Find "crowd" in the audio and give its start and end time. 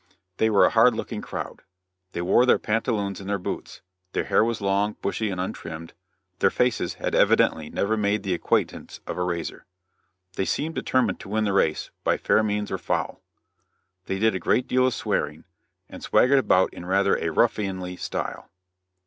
1.21-1.61